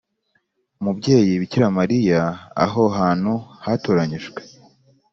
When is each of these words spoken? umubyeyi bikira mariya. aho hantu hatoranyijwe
umubyeyi 0.79 1.33
bikira 1.41 1.67
mariya. 1.77 2.21
aho 2.65 2.83
hantu 2.97 3.33
hatoranyijwe 3.65 4.39